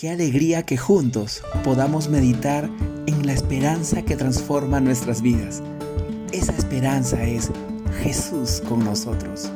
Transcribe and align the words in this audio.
Qué 0.00 0.08
alegría 0.08 0.62
que 0.62 0.78
juntos 0.78 1.42
podamos 1.62 2.08
meditar 2.08 2.70
en 3.06 3.26
la 3.26 3.34
esperanza 3.34 4.02
que 4.02 4.16
transforma 4.16 4.80
nuestras 4.80 5.20
vidas. 5.20 5.62
Esa 6.32 6.56
esperanza 6.56 7.22
es 7.22 7.50
Jesús 8.02 8.62
con 8.66 8.82
nosotros. 8.82 9.52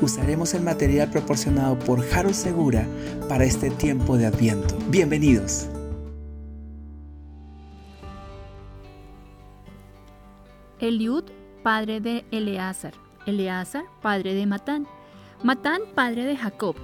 Usaremos 0.00 0.54
el 0.54 0.62
material 0.62 1.10
proporcionado 1.10 1.78
por 1.78 2.02
Jaro 2.02 2.32
Segura 2.32 2.88
para 3.28 3.44
este 3.44 3.68
tiempo 3.68 4.16
de 4.16 4.24
Adviento. 4.24 4.74
Bienvenidos. 4.88 5.68
Eliud, 10.80 11.24
padre 11.62 12.00
de 12.00 12.24
Eleazar. 12.30 12.94
Eleazar, 13.26 13.84
padre 14.00 14.32
de 14.32 14.46
Matán. 14.46 14.86
Matán, 15.42 15.82
padre 15.94 16.24
de 16.24 16.38
Jacob. 16.38 16.74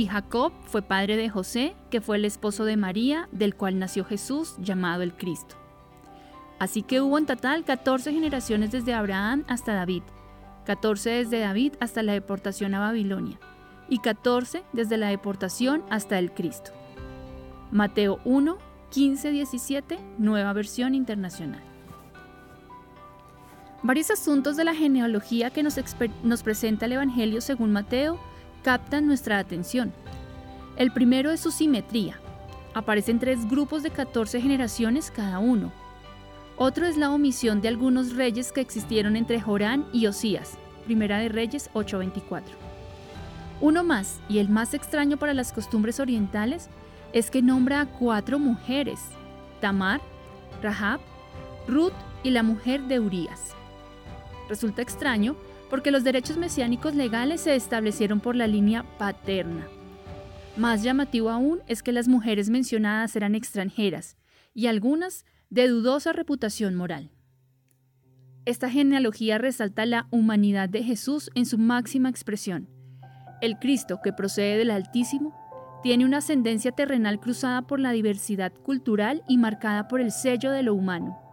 Y 0.00 0.06
Jacob 0.06 0.54
fue 0.64 0.80
padre 0.80 1.18
de 1.18 1.28
José, 1.28 1.74
que 1.90 2.00
fue 2.00 2.16
el 2.16 2.24
esposo 2.24 2.64
de 2.64 2.78
María, 2.78 3.28
del 3.32 3.54
cual 3.54 3.78
nació 3.78 4.02
Jesús, 4.02 4.54
llamado 4.58 5.02
el 5.02 5.12
Cristo. 5.12 5.56
Así 6.58 6.80
que 6.80 7.02
hubo 7.02 7.18
en 7.18 7.26
total 7.26 7.64
14 7.66 8.10
generaciones 8.10 8.72
desde 8.72 8.94
Abraham 8.94 9.44
hasta 9.46 9.74
David, 9.74 10.02
14 10.64 11.10
desde 11.10 11.40
David 11.40 11.74
hasta 11.80 12.02
la 12.02 12.14
deportación 12.14 12.74
a 12.74 12.80
Babilonia, 12.80 13.38
y 13.90 13.98
14 13.98 14.62
desde 14.72 14.96
la 14.96 15.08
deportación 15.08 15.82
hasta 15.90 16.18
el 16.18 16.32
Cristo. 16.32 16.70
Mateo 17.70 18.20
1, 18.24 18.56
15, 18.88 19.32
17, 19.32 19.98
nueva 20.16 20.54
versión 20.54 20.94
internacional. 20.94 21.62
Varios 23.82 24.10
asuntos 24.10 24.56
de 24.56 24.64
la 24.64 24.74
genealogía 24.74 25.50
que 25.50 25.62
nos, 25.62 25.78
nos, 26.22 26.42
presenta 26.42 26.86
el 26.86 26.92
Evangelio 26.92 27.42
según 27.42 27.70
Mateo 27.70 28.18
captan 28.62 29.06
nuestra 29.06 29.38
atención. 29.38 29.92
El 30.76 30.92
primero 30.92 31.30
es 31.30 31.40
su 31.40 31.50
simetría. 31.50 32.20
Aparecen 32.74 33.18
tres 33.18 33.48
grupos 33.48 33.82
de 33.82 33.90
14 33.90 34.40
generaciones 34.40 35.10
cada 35.10 35.38
uno. 35.38 35.72
Otro 36.56 36.86
es 36.86 36.96
la 36.96 37.10
omisión 37.10 37.60
de 37.60 37.68
algunos 37.68 38.14
reyes 38.14 38.52
que 38.52 38.60
existieron 38.60 39.16
entre 39.16 39.40
Jorán 39.40 39.86
y 39.92 40.06
Osías. 40.06 40.58
Primera 40.84 41.18
de 41.18 41.28
Reyes 41.28 41.70
8:24. 41.72 42.42
Uno 43.60 43.84
más, 43.84 44.20
y 44.28 44.38
el 44.38 44.48
más 44.48 44.72
extraño 44.74 45.16
para 45.16 45.34
las 45.34 45.52
costumbres 45.52 46.00
orientales, 46.00 46.68
es 47.12 47.30
que 47.30 47.42
nombra 47.42 47.80
a 47.80 47.86
cuatro 47.86 48.38
mujeres, 48.38 49.00
Tamar, 49.60 50.00
Rahab, 50.62 51.00
Ruth 51.66 51.92
y 52.22 52.30
la 52.30 52.42
mujer 52.42 52.82
de 52.82 53.00
Urías. 53.00 53.54
Resulta 54.48 54.82
extraño 54.82 55.36
porque 55.70 55.90
los 55.90 56.04
derechos 56.04 56.36
mesiánicos 56.36 56.94
legales 56.94 57.42
se 57.42 57.54
establecieron 57.54 58.20
por 58.20 58.36
la 58.36 58.46
línea 58.46 58.84
paterna. 58.98 59.68
Más 60.56 60.82
llamativo 60.82 61.30
aún 61.30 61.60
es 61.68 61.82
que 61.82 61.92
las 61.92 62.08
mujeres 62.08 62.50
mencionadas 62.50 63.14
eran 63.16 63.34
extranjeras 63.34 64.16
y 64.52 64.66
algunas 64.66 65.24
de 65.48 65.68
dudosa 65.68 66.12
reputación 66.12 66.74
moral. 66.74 67.10
Esta 68.44 68.68
genealogía 68.68 69.38
resalta 69.38 69.86
la 69.86 70.08
humanidad 70.10 70.68
de 70.68 70.82
Jesús 70.82 71.30
en 71.34 71.46
su 71.46 71.56
máxima 71.56 72.08
expresión. 72.08 72.68
El 73.40 73.58
Cristo, 73.58 74.00
que 74.02 74.12
procede 74.12 74.58
del 74.58 74.70
Altísimo, 74.70 75.34
tiene 75.82 76.04
una 76.04 76.18
ascendencia 76.18 76.72
terrenal 76.72 77.20
cruzada 77.20 77.62
por 77.62 77.80
la 77.80 77.92
diversidad 77.92 78.52
cultural 78.52 79.22
y 79.28 79.38
marcada 79.38 79.88
por 79.88 80.00
el 80.00 80.10
sello 80.10 80.50
de 80.50 80.62
lo 80.62 80.74
humano. 80.74 81.29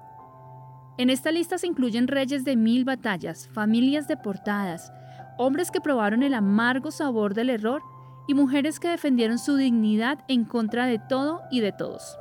En 0.98 1.12
esta 1.12 1.31
lista 1.31 1.59
se 1.59 1.67
incluyen 1.67 2.08
reyes 2.08 2.44
de 2.44 2.56
mil 2.56 2.84
batallas, 2.84 3.50
familias 3.53 4.08
deportadas, 4.08 4.92
hombres 5.38 5.70
que 5.70 5.80
probaron 5.80 6.23
el 6.23 6.34
amargo 6.34 6.89
sabor 6.89 7.36
del 7.36 7.52
error 7.52 7.84
y 8.28 8.34
mujeres 8.34 8.80
que 8.80 8.89
defendieron 8.89 9.38
su 9.38 9.56
dignidad 9.56 10.20
en 10.28 10.44
contra 10.44 10.88
de 10.88 10.98
todo 10.98 11.42
y 11.52 11.59
de 11.59 11.72
todos. 11.72 12.17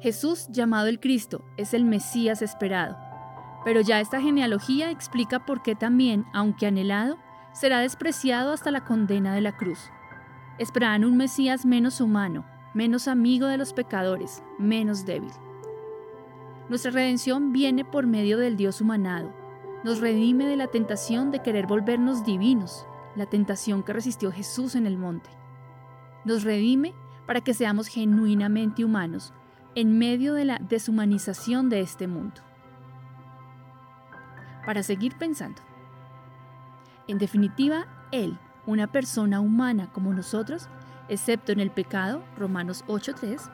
Jesús, 0.00 0.48
llamado 0.50 0.88
el 0.88 0.98
Cristo, 0.98 1.44
es 1.56 1.74
el 1.74 1.84
Mesías 1.84 2.42
esperado, 2.42 2.96
pero 3.64 3.82
ya 3.82 4.00
esta 4.00 4.20
genealogía 4.20 4.90
explica 4.90 5.46
por 5.46 5.62
qué 5.62 5.76
también, 5.76 6.24
aunque 6.32 6.66
anhelado, 6.66 7.18
será 7.52 7.80
despreciado 7.80 8.52
hasta 8.52 8.72
la 8.72 8.84
condena 8.84 9.32
de 9.34 9.42
la 9.42 9.56
cruz. 9.56 9.78
Esperaban 10.58 11.04
un 11.04 11.16
Mesías 11.16 11.64
menos 11.64 12.00
humano, 12.00 12.44
menos 12.74 13.06
amigo 13.06 13.46
de 13.46 13.58
los 13.58 13.72
pecadores, 13.72 14.42
menos 14.58 15.06
débil. 15.06 15.32
Nuestra 16.70 16.92
redención 16.92 17.52
viene 17.52 17.84
por 17.84 18.06
medio 18.06 18.38
del 18.38 18.56
Dios 18.56 18.80
humanado. 18.80 19.34
Nos 19.82 19.98
redime 19.98 20.46
de 20.46 20.54
la 20.54 20.68
tentación 20.68 21.32
de 21.32 21.42
querer 21.42 21.66
volvernos 21.66 22.24
divinos, 22.24 22.86
la 23.16 23.26
tentación 23.26 23.82
que 23.82 23.92
resistió 23.92 24.30
Jesús 24.30 24.76
en 24.76 24.86
el 24.86 24.96
monte. 24.96 25.30
Nos 26.24 26.44
redime 26.44 26.94
para 27.26 27.40
que 27.40 27.54
seamos 27.54 27.88
genuinamente 27.88 28.84
humanos 28.84 29.32
en 29.74 29.98
medio 29.98 30.32
de 30.32 30.44
la 30.44 30.60
deshumanización 30.60 31.70
de 31.70 31.80
este 31.80 32.06
mundo. 32.06 32.40
Para 34.64 34.84
seguir 34.84 35.16
pensando. 35.18 35.60
En 37.08 37.18
definitiva, 37.18 37.88
Él, 38.12 38.38
una 38.64 38.86
persona 38.86 39.40
humana 39.40 39.90
como 39.92 40.14
nosotros, 40.14 40.68
excepto 41.08 41.50
en 41.50 41.58
el 41.58 41.72
pecado, 41.72 42.22
Romanos 42.38 42.84
8.3, 42.86 43.50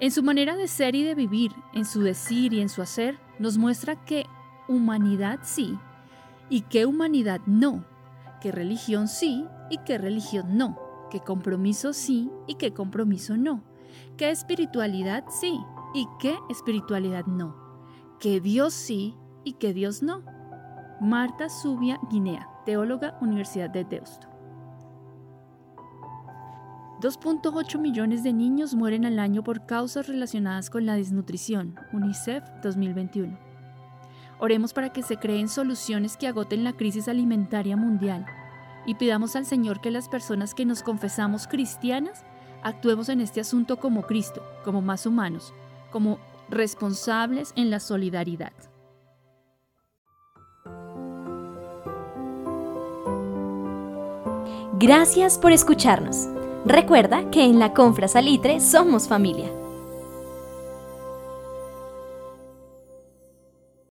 en 0.00 0.10
su 0.10 0.22
manera 0.22 0.56
de 0.56 0.68
ser 0.68 0.94
y 0.94 1.02
de 1.02 1.14
vivir, 1.14 1.52
en 1.72 1.84
su 1.84 2.02
decir 2.02 2.52
y 2.52 2.60
en 2.60 2.68
su 2.68 2.82
hacer, 2.82 3.18
nos 3.38 3.58
muestra 3.58 4.04
que 4.04 4.26
humanidad 4.68 5.40
sí 5.42 5.78
y 6.48 6.62
que 6.62 6.86
humanidad 6.86 7.40
no, 7.46 7.84
que 8.40 8.52
religión 8.52 9.08
sí 9.08 9.46
y 9.70 9.78
que 9.78 9.98
religión 9.98 10.56
no, 10.56 10.78
que 11.10 11.20
compromiso 11.20 11.92
sí 11.92 12.30
y 12.46 12.54
que 12.56 12.72
compromiso 12.72 13.36
no, 13.36 13.62
que 14.16 14.30
espiritualidad 14.30 15.24
sí 15.28 15.58
y 15.94 16.08
que 16.18 16.36
espiritualidad 16.50 17.26
no, 17.26 17.56
que 18.18 18.40
Dios 18.40 18.74
sí 18.74 19.14
y 19.44 19.54
que 19.54 19.72
Dios 19.72 20.02
no. 20.02 20.22
Marta 21.00 21.48
Subia 21.48 21.98
Guinea, 22.10 22.48
teóloga, 22.64 23.18
Universidad 23.20 23.68
de 23.68 23.84
Deusto. 23.84 24.33
2.8 27.04 27.78
millones 27.78 28.22
de 28.22 28.32
niños 28.32 28.74
mueren 28.74 29.04
al 29.04 29.18
año 29.18 29.44
por 29.44 29.66
causas 29.66 30.08
relacionadas 30.08 30.70
con 30.70 30.86
la 30.86 30.94
desnutrición, 30.94 31.74
UNICEF 31.92 32.42
2021. 32.62 33.38
Oremos 34.38 34.72
para 34.72 34.88
que 34.88 35.02
se 35.02 35.18
creen 35.18 35.50
soluciones 35.50 36.16
que 36.16 36.28
agoten 36.28 36.64
la 36.64 36.72
crisis 36.72 37.06
alimentaria 37.06 37.76
mundial 37.76 38.24
y 38.86 38.94
pidamos 38.94 39.36
al 39.36 39.44
Señor 39.44 39.82
que 39.82 39.90
las 39.90 40.08
personas 40.08 40.54
que 40.54 40.64
nos 40.64 40.82
confesamos 40.82 41.46
cristianas 41.46 42.24
actuemos 42.62 43.10
en 43.10 43.20
este 43.20 43.42
asunto 43.42 43.76
como 43.76 44.04
Cristo, 44.04 44.42
como 44.64 44.80
más 44.80 45.04
humanos, 45.04 45.52
como 45.90 46.18
responsables 46.48 47.52
en 47.54 47.68
la 47.68 47.80
solidaridad. 47.80 48.54
Gracias 54.78 55.36
por 55.36 55.52
escucharnos. 55.52 56.28
Recuerda 56.66 57.30
que 57.30 57.44
en 57.44 57.58
la 57.58 57.74
Confra 57.74 58.08
Salitre 58.08 58.58
somos 58.58 59.06
familia. 59.06 59.63